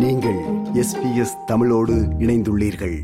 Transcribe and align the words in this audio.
நீங்கள் 0.00 0.38
எஸ்பிஎஸ் 0.74 1.44
தமிழோடு 1.46 1.94
இணைந்துள்ளீர்கள். 2.18 2.98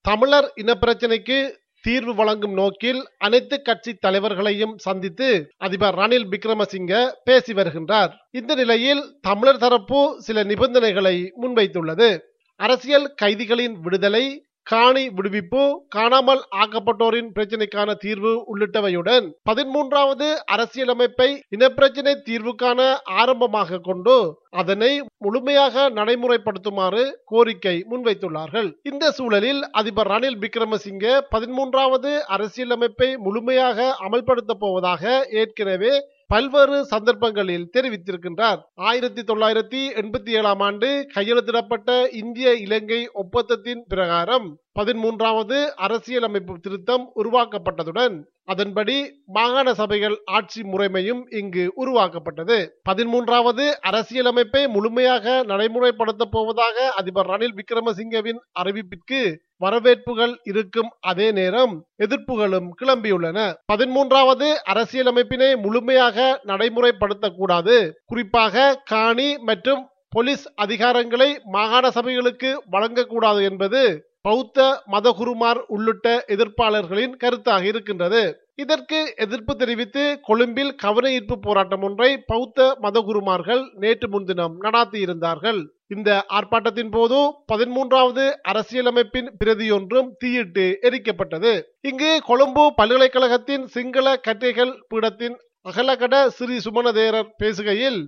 தமிழர் 0.00 0.52
இனப்பிரச்சினைக்கு 0.56 1.50
தீர்வு 1.80 2.14
வழங்கும் 2.14 2.52
நோக்கில் 2.52 3.08
அனைத்து 3.18 3.62
கட்சி 3.62 3.94
தலைவர்களையும் 3.94 4.78
சந்தித்து 4.78 5.50
அதிபர் 5.56 5.94
ரணில் 5.94 6.26
விக்ரமசிங்க 6.30 7.10
பேசி 7.24 7.52
வருகின்றார். 7.52 8.08
இந்த 8.30 8.54
நிலையில் 8.54 9.18
தமிழர் 9.20 9.58
தரப்பு 9.58 10.14
சில 10.18 10.42
நிபந்தனைகளை 10.42 11.32
முன்வைத்துள்ளது. 11.42 12.18
அரசியல் 12.56 13.14
கைதிகளின் 13.22 13.80
விடுதலை 13.80 14.46
காணி 14.66 15.02
விடுவிப்பு 15.08 15.62
காணாமல் 15.88 16.42
ஆக்கப்பட்டோரின் 16.60 17.30
பிரச்சினைக்கான 17.36 17.94
தீர்வு 17.94 18.32
உள்ளிட்டவையுடன் 18.52 19.26
பதிமூன்றாவது 19.50 20.28
அரசியலமைப்பை 20.54 21.28
இனப்பிரச்சினை 21.50 22.14
தீர்வுக்கான 22.28 22.80
ஆரம்பமாக 23.20 23.80
கொண்டு 23.80 24.14
அதனை 24.50 24.92
முழுமையாக 25.18 25.90
நடைமுறைப்படுத்துமாறு 25.90 27.02
கோரிக்கை 27.24 27.76
முன்வைத்துள்ளார்கள். 27.90 28.70
இந்த 28.82 29.04
சூழலில் 29.10 29.62
அதிபர் 29.72 30.10
ரணில் 30.12 30.38
விக்ரமசிங்கே 30.38 31.14
பதிமூன்றாவது 31.34 32.12
அரசியலமைப்பை 32.28 33.10
முழுமையாக 33.16 33.96
அமல்படுத்தப் 34.06 34.62
போவதாக 34.64 35.02
ஏற்கனவே 35.42 35.92
பல்வேறு 36.32 36.84
சந்தர்ப்பங்களில் 36.84 37.70
தெரிவித்திருக்கின்றார். 37.72 38.60
ஆயிரத்தி 38.74 39.22
தொள்ளாயிரத்தி 39.22 39.80
எண்பத்தி 40.00 40.28
ஏழாம் 40.28 40.60
ஆண்டு 40.60 40.88
கையெழுத்திடப்பட்ட 41.14 42.12
இந்திய 42.12 42.54
இலங்கை 42.54 43.10
ஒப்பந்தத்தின் 43.12 43.82
பிரகாரம் 43.88 44.46
பதிமூன்றாவது 44.76 45.56
அரசியலமைப்பு 45.76 46.54
திருத்தம் 46.60 47.04
உருவாக்கப்பட்டதுடன் 47.14 48.14
அதன்படி 48.44 48.94
மாகாண 49.26 49.74
சபைகள் 49.74 50.14
ஆட்சி 50.24 50.60
முறைமையும் 50.62 51.20
இங்கு 51.40 51.64
உருவாக்கப்பட்டது. 51.74 52.56
பதிமூன்றாவது 52.90 53.64
அரசியலமைப்பை 53.90 54.62
முழுமையாக 54.68 55.34
நடைமுறைப்படுத்தப் 55.42 56.32
போவதாக 56.32 56.88
அதிபர் 57.00 57.26
ரணில் 57.26 57.56
விக்ரமசிங்கவின் 57.60 58.40
அறிவிப்பிற்கு 58.60 59.20
வரவேற்புகள் 59.56 60.34
இருக்கும் 60.42 60.90
அதே 61.00 61.32
நேரம் 61.32 61.74
எதிர்ப்புகளும் 62.04 62.68
கிளம்பியுள்ளன. 62.80 63.38
பதிமூன்றாவது 63.72 64.48
அரசியலமைப்பினை 64.72 65.50
முழுமையாக 65.56 66.40
நடைமுறைப்படுத்தக்கூடாது. 66.46 67.76
குறிப்பாக 68.04 68.74
காணி 68.84 69.38
மற்றும் 69.38 69.84
போலீஸ் 70.08 70.46
அதிகாரங்களை 70.54 71.28
மாகாண 71.52 71.84
சபைகளுக்கு 71.88 72.50
வழங்கக்கூடாது 72.72 73.42
என்பது 73.50 73.82
பௌத்த 74.24 74.58
மதகுருமார் 74.92 75.60
உள்ளிட்ட 75.66 76.24
எதிர்ப்பாளர்களின் 76.34 77.14
கருத்தாக 77.22 77.62
இருக்கின்றது. 77.62 78.22
இதற்கு 78.54 78.98
எதிர்ப்பு 79.16 79.56
தெரிவித்து 79.56 80.02
கொழும்பில் 80.22 80.74
கவன 80.74 81.10
ஈர்ப்பு 81.10 81.36
போராட்டம் 81.38 81.82
ஒன்றை 81.82 82.10
பௌத்த 82.26 82.66
மதகுருமார்கள் 82.82 83.62
நேற்று 83.74 84.08
முன்தினம் 84.08 84.54
நடாத்தியிருந்தார்கள் 84.62 85.60
இந்த 85.88 86.10
ஆர்ப்பாட்டத்தின் 86.28 86.90
போது 86.90 87.18
பதிமூன்றாவது 87.52 88.24
அரசியலமைப்பின் 88.50 89.30
பிரதியொன்றும் 89.44 90.10
தீயிட்டு 90.18 90.66
எரிக்கப்பட்டது. 90.82 91.52
இங்கு 91.80 92.12
கொழும்பு 92.26 92.66
பல்கலைக்கழகத்தின் 92.76 93.66
சிங்கள 93.66 94.16
கற்றைகள் 94.28 94.72
பீடத்தின் 94.88 95.36
அகலகட 95.70 96.14
ஸ்ரீ 96.26 96.56
சுமணதேரர் 96.64 97.28
பேசுகையில் 97.42 98.00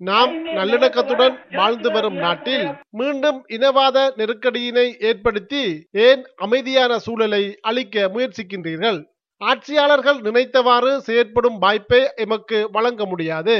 நாம் 0.00 0.32
நல்லிணக்கத்துடன் 0.46 1.36
வாழ்ந்து 1.52 1.90
வரும் 1.90 2.14
நாட்டில் 2.14 2.66
மீண்டும் 2.90 3.38
இனவாத 3.48 3.98
நெருக்கடியினை 4.16 4.84
ஏற்படுத்தி 5.00 5.88
ஏன் 5.90 6.22
அமைதியான 6.36 6.98
சூழலை 6.98 7.40
அளிக்க 7.60 8.10
முயற்சிக்கின்றீர்கள்? 8.14 8.98
ஆட்சியாளர்கள் 9.40 10.18
நினைத்தவாறு 10.20 10.92
செயற்படும் 10.98 11.58
வாய்ப்பை 11.58 12.02
எமக்கு 12.16 12.68
வழங்க 12.72 13.04
முடியாது. 13.06 13.56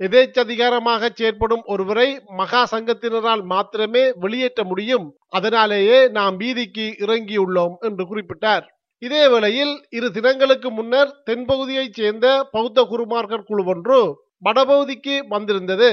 எதேச்சதிகாரமாக 0.00 1.08
செயற்படும் 1.14 1.64
ஒருவரை 1.64 2.08
மகா 2.36 2.62
சங்கத்தினரால் 2.70 3.44
மாத்திரமே 3.44 4.12
வெளியேற்ற 4.20 4.64
முடியும். 4.64 5.06
அதனாலேயே 5.28 6.08
நாம் 6.08 6.36
வீதிக்கு 6.36 6.86
இறங்கியுள்ளோம் 6.98 7.74
என்று 7.80 8.04
குறிப்பிட்டார். 8.04 8.64
இதேவேளையில் 9.02 9.74
இரு 9.90 10.10
தினங்களுக்கு 10.10 10.70
முன்னர் 10.70 11.10
தென்பகுதியைச் 11.30 11.98
சேர்ந்த 12.00 12.48
பௌத்த 12.50 12.84
குருமார்கள் 12.84 13.42
குழு 13.42 13.64
ஒன்று 13.64 14.00
வடபகுதிக்கு 14.46 15.14
வந்திருந்தது. 15.28 15.90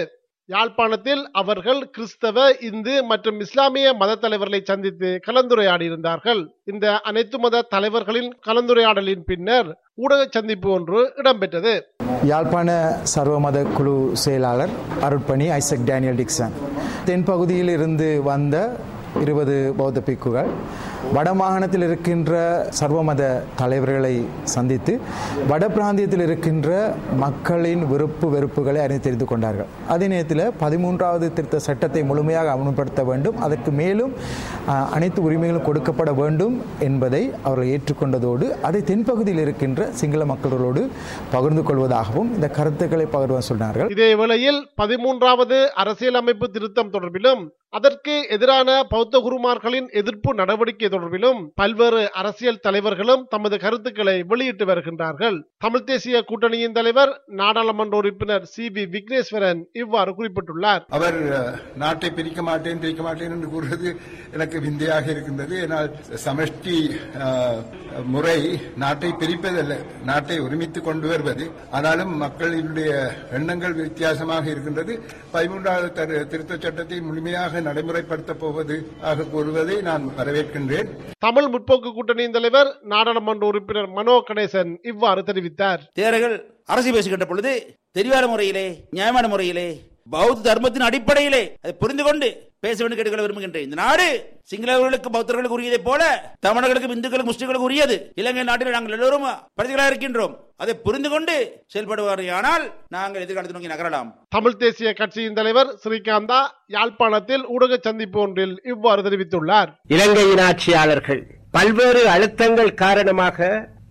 யாழ்ப்பாணத்தில் 0.49 1.21
அவர்கள் 1.31 1.89
கிறிஸ்தவ 1.89 2.47
இந்து 2.61 3.03
மற்றும் 3.03 3.39
இஸ்லாமிய 3.39 3.93
மத 3.93 4.15
தலைவர்களை 4.15 4.59
சந்தித்து 4.63 5.19
கலந்துரையாடியிருந்தார்கள். 5.27 6.41
இந்த 6.63 6.99
அனைத்து 6.99 7.39
மத 7.39 7.61
தலைவர்களின் 7.61 8.29
கலந்துரையாடலின் 8.47 9.23
பின்னர் 9.25 9.69
ஊடக 9.95 10.27
சந்திப்பு 10.29 10.69
ஒன்று 10.71 11.13
இடம்பெற்றது. 11.15 11.73
யாழ்ப்பாண 12.23 12.97
சர்வமத 13.15 13.73
குழு 13.73 13.95
செயலாளர் 14.13 14.69
அருட்பணி 15.01 15.47
ஐசக் 15.59 15.85
டேனியல் 15.85 16.15
டிக்சன். 16.15 16.55
தென்பகுதியில் 17.05 17.71
இருந்து 17.77 18.23
வந்த 18.23 18.75
இருபது 19.21 19.73
பௌத்த 19.77 19.99
பிக்குகள் 20.05 20.49
வடமாகாணத்தில் 21.13 21.83
இருக்கின்ற 21.85 22.31
சர்வமத 22.79 23.21
தலைவர்களை 23.59 24.13
சந்தித்து 24.53 24.93
வட 25.49 25.63
பிராந்தியத்தில் 25.75 26.23
இருக்கின்ற 26.25 26.69
மக்களின் 27.23 27.83
விருப்பு 27.91 28.27
வெறுப்புகளை 28.33 28.79
அறிந்து 28.85 29.03
தெரிந்து 29.05 29.25
கொண்டார்கள். 29.31 29.69
அதே 29.93 30.07
நேரத்தில் 30.13 30.43
பதிமூன்றாவது 30.63 31.27
திருத்த 31.37 31.59
சட்டத்தை 31.67 32.01
முழுமையாக 32.09 32.53
அமல்படுத்த 32.55 33.03
வேண்டும். 33.09 33.37
அதற்கு 33.47 33.73
மேலும் 33.81 34.13
அனைத்து 34.95 35.19
உரிமைகளும் 35.27 35.67
கொடுக்கப்பட 35.67 36.13
வேண்டும் 36.21 36.55
என்பதை 36.87 37.23
அவர்கள் 37.45 37.71
ஏற்றுக்கொண்டதோடு 37.75 38.47
அதை 38.69 38.81
தென்பகுதியில் 38.91 39.43
இருக்கின்ற 39.45 39.89
சிங்கள 40.01 40.25
மக்களோடு 40.33 40.83
பகிர்ந்து 41.35 41.65
கொள்வதாகவும் 41.69 42.31
இந்த 42.37 42.49
கருத்துக்களை 42.57 43.07
பகிர்வ 43.15 43.41
சொன்னார்கள் 43.51 43.91
இதே 43.97 44.09
வேளையில் 44.21 44.59
பதிமூன்றாவது 44.81 45.59
அரசியலமைப்பு 45.83 46.49
திருத்தம் 46.55 46.93
தொடர்பிலும் 46.95 47.43
அதற்கு 47.75 48.27
எதிரான 48.29 48.83
பௌத்த 48.89 49.19
குருமார்களின் 49.19 49.89
எதிர்ப்பு 49.91 50.33
நடவடிக்கை 50.33 50.87
தொடர்பிலும் 50.87 51.47
பல்வேறு 51.55 52.11
அரசியல் 52.11 52.59
தலைவர்களும் 52.59 53.25
தமது 53.29 53.59
கருத்துக்களை 53.59 54.23
வெளியிட்டு 54.23 54.65
வருகின்றார்கள். 54.65 55.43
தமிழ் 55.57 55.83
தேசிய 55.83 56.21
கூட்டணியின் 56.21 56.71
தலைவர் 56.71 57.21
நாடாளுமன்ற 57.25 57.97
உறுப்பினர் 57.97 58.45
சி 58.45 58.69
பி 58.69 58.81
விக்னேஸ்வரன் 58.81 59.63
இவ்வாறு 59.73 60.15
குறிப்பிட்டுள்ளார். 60.17 60.85
அவர் 60.89 61.59
நாட்டை 61.75 62.09
பிரிக்க 62.09 62.43
மாட்டேன் 62.43 62.79
பிரிக்க 62.79 63.03
மாட்டேன் 63.03 63.29
என்று 63.29 63.49
கூறுவது 63.49 63.95
எனக்கு 64.33 64.61
விந்தையாக 64.61 65.11
இருக்கின்றது. 65.11 65.67
ஏனால் 65.67 65.91
சமஷ்டி 66.25 66.95
முறை 68.05 68.59
நாட்டை 68.77 69.09
பிரிப்பதல்ல 69.09 69.75
நாட்டை 70.03 70.39
ஒருமித்து 70.39 70.81
கொண்டு 70.81 71.07
வருவது. 71.07 71.51
ஆனாலும் 71.71 72.21
மக்களினுடைய 72.21 73.11
எண்ணங்கள் 73.31 73.73
வித்தியாசமாக 73.73 74.49
இருக்கின்றது. 74.49 75.01
பதிமூன்றாவது 75.33 75.91
தரு- 75.91 76.27
திருத்தச் 76.27 76.61
சட்டத்தை 76.61 77.01
முழுமையாக 77.01 77.63
நடைமுறைப்படுத்தப் 77.67 78.41
போவது 78.43 78.75
ஆக 79.01 79.23
கூறுவதை 79.23 79.81
நான் 79.81 80.05
வரவேற்கின்றேன். 80.17 80.89
தமிழ் 81.19 81.49
முற்போக்கு 81.53 81.91
கூட்டணியின் 81.93 82.37
தலைவர் 82.37 82.69
நாடாளுமன்ற 82.93 83.45
உறுப்பினர் 83.47 83.89
மனோ 83.89 84.23
கணேசன் 84.27 84.73
இவ்வாறு 84.81 85.21
தெரிவித்தார். 85.21 85.83
தேரர்கள் 85.99 86.37
அரசு 86.65 86.91
பேசுகின்ற 86.91 87.25
பொழுது 87.25 87.53
தெரியாத 87.91 88.27
முறையிலே 88.27 88.67
நியாயமான 88.89 89.27
முறையிலே 89.27 89.67
பௌத்த 90.09 90.41
தர்மத்தின் 90.41 90.87
அடிப்படையிலே 90.87 91.43
அதை 91.61 91.73
புரிந்து 91.79 92.03
கொண்டு 92.03 92.27
பேச 92.63 92.77
வேண்டும் 92.79 92.97
கேட்டுக்கொள்ள 92.97 93.25
விரும்புகின்றேன். 93.25 93.65
இந்த 93.67 93.77
நாடு 93.83 94.07
சிங்களவர்களுக்கு 94.51 95.09
பௌத்தர்களுக்கு 95.15 95.57
உரியதைப் 95.57 95.87
போல 95.87 96.01
தமிழர்களுக்கும் 96.45 96.95
இந்துக்களுக்கு 96.95 97.31
முஸ்லிம்களுக்கு 97.31 97.67
உரியது. 97.69 97.95
இலங்கை 98.21 98.43
நாட்டில் 98.49 98.75
நாங்கள் 98.75 98.95
எல்லோரும் 98.97 99.27
பிரதிகளாக 99.57 99.91
இருக்கின்றோம். 99.91 100.33
அதை 100.63 100.73
புரிந்து 100.85 101.09
கொண்டு 101.13 101.35
செயல்படுவாரையானால் 101.73 102.65
நாங்கள் 102.95 103.23
எதிர்காலத்தை 103.25 103.55
நோக்கி 103.55 103.71
நகரலாம். 103.73 104.09
தமிழ் 104.35 104.59
தேசிய 104.63 104.93
கட்சியின் 104.99 105.37
தலைவர் 105.39 105.71
ஸ்ரீகாந்தா 105.83 106.41
யாழ்ப்பாணத்தில் 106.75 107.45
ஊடக 107.55 107.79
சந்திப்பு 107.87 108.19
ஒன்றில் 108.25 108.55
இவ்வாறு 108.73 109.01
தெரிவித்துள்ளார். 109.07 109.71
இலங்கையின் 109.95 110.43
ஆட்சியாளர்கள் 110.49 111.23
பல்வேறு 111.57 112.03
அழுத்தங்கள் 112.15 112.73
காரணமாக 112.83 113.47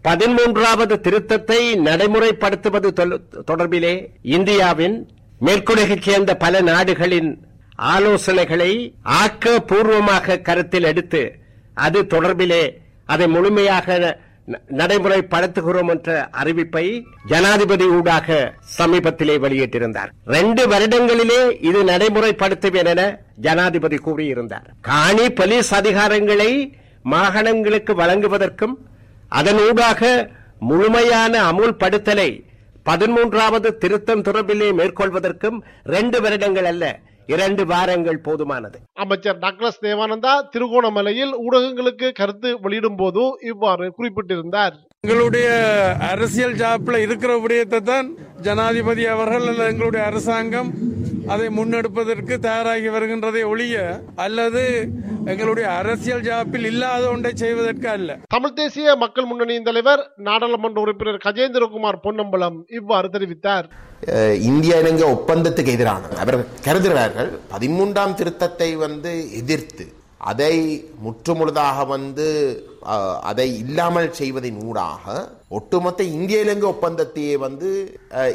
பதிமூன்றாவது 0.08 0.94
திருத்தத்தை 1.04 1.60
நடைமுறைப்படுத்துவது 1.88 2.88
தொடர்பிலே 3.50 3.94
இந்தியாவின் 4.36 4.96
மேற்குலகைச் 5.46 6.06
சேர்ந்த 6.08 6.32
பல 6.42 6.60
நாடுகளின் 6.70 7.30
ஆலோசனைகளை 7.78 8.94
ஆக்கப்பூர்வமாக 9.04 10.42
கருத்தில் 10.42 10.82
எடுத்து 10.82 11.38
அது 11.74 12.02
தொடர்பிலே 12.02 12.76
அதை 13.04 13.28
முழுமையாக 13.28 14.16
ந- 14.46 14.58
நடைமுறைப்படுத்துகிறோம் 14.68 15.88
என்ற 15.88 16.28
அறிவிப்பை 16.32 17.04
ஜனாதிபதி 17.26 17.84
ஊடாக 17.84 18.54
சமீபத்திலே 18.78 19.38
வெளியிட்டிருந்தார். 19.38 20.10
ரெண்டு 20.24 20.68
வருடங்களிலே 20.68 21.56
இது 21.60 21.84
நடைமுறைப்படுத்துவேன் 21.84 22.86
என 22.86 23.20
ஜனாதிபதி 23.36 23.96
கூறியிருந்தார். 23.96 24.66
காணி 24.80 25.30
போலீஸ் 25.30 25.74
அதிகாரங்களை 25.74 26.72
மாகாணங்களுக்கு 27.10 27.94
வழங்குவதற்கும் 27.94 28.78
அதன் 29.28 29.58
ஊடாக 29.58 30.30
முழுமையான 30.58 31.52
அமுல்படுத்தலை 31.52 32.44
பதிமூன்றாவது 32.86 33.76
திருத்தம் 33.76 34.22
தொடர்பிலே 34.22 34.72
மேற்கொள்வதற்கும் 34.72 35.60
ரெண்டு 35.84 36.20
வருடங்கள் 36.20 36.64
அல்ல 36.64 37.00
இரண்டு 37.32 37.62
வாரங்கள் 37.72 38.24
போதுமானது. 38.26 38.78
அமைச்சர் 39.02 39.38
டாக்டர் 39.44 39.78
தேவானந்தா 39.84 40.32
திருகோணமலையில் 40.54 41.32
ஊடகங்களுக்கு 41.44 42.08
கருத்து 42.20 42.50
வெளியிடும் 42.64 42.98
போது 43.02 43.22
இவ்வாறு 43.52 43.86
குறிப்பிட்டிருந்தார். 43.98 44.74
எங்களுடைய 45.04 45.48
அரசியல் 46.10 46.58
ஜாப்ல 46.62 46.98
இருக்கிற 47.06 47.32
விடயத்தை 47.38 47.80
தான் 47.92 48.06
ஜனாதிபதி 48.46 49.06
அவர்கள் 49.14 49.48
அல்லது 49.50 49.70
எங்களுடைய 49.72 50.02
அரசாங்கம் 50.10 50.70
அதை 51.32 51.46
முன்னெடுப்பதற்கு 51.58 52.34
தயாராகி 52.46 52.88
வருகின்றதை 52.94 53.42
ஒழிய 53.52 53.76
அல்லது 54.24 54.62
எங்களுடைய 55.32 55.66
அரசியல் 55.80 56.24
ஜாப்பில் 56.26 56.66
இல்லாத 56.70 57.04
ஒன்றை 57.12 57.32
செய்வதற்கு 57.42 57.88
அல்ல. 57.94 58.18
தமிழ் 58.34 58.56
தேசிய 58.58 58.96
மக்கள் 59.02 59.28
முன்னணியின் 59.30 59.68
தலைவர் 59.68 60.02
நாடாளுமன்ற 60.28 60.78
உறுப்பினர் 60.84 61.24
கஜேந்திரகுமார் 61.26 62.02
பொன்னம்பலம் 62.06 62.58
இவ்வாறு 62.78 63.08
தெரிவித்தார். 63.14 63.68
இந்தியா 64.50 64.76
இலங்கை 64.82 65.06
ஒப்பந்தத்துக்கு 65.16 65.74
எதிரான 65.76 66.12
அவர்கள் 66.24 66.48
கருதுகிறார்கள் 66.66 67.30
பதிமூன்றாம் 67.54 68.16
திருத்தத்தை 68.20 68.70
வந்து 68.86 69.12
எதிர்த்து 69.40 69.86
அதை 70.32 70.54
முற்றுமுழுதாக 71.04 71.86
வந்து 71.94 72.26
அதை 73.30 73.46
இல்லாமல் 73.62 74.08
செய்வதன் 74.18 74.60
ஊடாக 74.68 75.14
ஒட்டுமொத்த 75.58 76.02
இந்திய 76.16 76.44
இலங்கை 76.44 76.66
ஒப்பந்தத்தையே 76.70 77.36
வந்து 77.44 77.68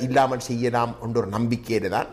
இல்லாமல் 0.06 0.46
செய்யலாம் 0.50 0.94
என்ற 1.06 1.20
ஒரு 1.22 1.30
நம்பிக்கையில 1.38 1.90
தான் 1.96 2.10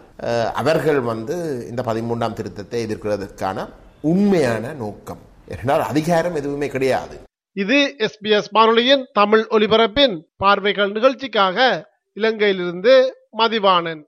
அவர்கள் 0.62 1.00
வந்து 1.12 1.37
இந்த 1.71 1.83
பதிமூன்றாம் 1.91 2.37
திருத்தத்தை 2.38 2.81
எதிர்க்கிறதுக்கான 2.87 3.69
உண்மையான 4.12 4.73
நோக்கம். 4.83 5.23
என்றால் 5.55 5.85
அதிகாரம் 5.93 6.37
எதுவுமே 6.41 6.69
கிடையாது. 6.75 7.17
இது 7.62 7.79
எஸ்பிஎஸ் 8.06 8.50
வானொலியின் 8.56 9.05
தமிழ் 9.21 9.44
ஒலிபரப்பின் 9.56 10.17
பார்வைகள் 10.43 10.93
நிகழ்ச்சிக்காக 10.97 11.69
இலங்கையிலிருந்து 12.17 12.94
மதிவாணன். 13.41 14.03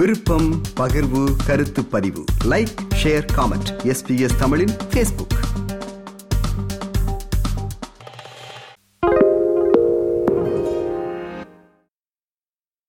விருப்பம் 0.00 0.50
பகிர்வு 0.80 1.22
கருத்து 1.46 1.82
பதிவு. 1.94 2.22
லைக் 2.52 2.74
ஷேர் 3.00 3.26
காமெண்ட் 3.36 3.70
எஸ்பிஎஸ் 3.92 4.38
தமிழின் 4.42 4.74
ஃபேஸ்புக் 4.90 5.36